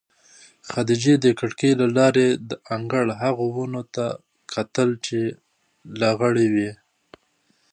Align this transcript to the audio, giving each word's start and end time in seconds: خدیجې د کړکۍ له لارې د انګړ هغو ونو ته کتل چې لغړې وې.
خدیجې 0.71 1.13
د 1.23 1.25
کړکۍ 1.39 1.71
له 1.81 1.87
لارې 1.97 2.27
د 2.49 2.51
انګړ 2.75 3.05
هغو 3.21 3.45
ونو 3.55 3.81
ته 3.95 4.05
کتل 4.53 4.89
چې 5.05 5.19
لغړې 6.01 6.47
وې. 6.53 6.71